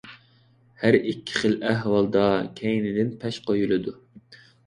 ھەر 0.83 0.95
ئىككى 0.99 1.35
خىل 1.41 1.53
ئەھۋالدا 1.73 2.23
كەينىدىن 2.61 3.13
پەش 3.25 3.39
قويۇلىدۇ. 3.51 3.95